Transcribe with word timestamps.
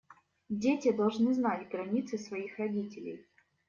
Дети 0.49 0.91
должны 0.91 1.35
знать 1.35 1.67
границы 1.69 2.17
своих 2.17 2.57
родителей. 2.57 3.23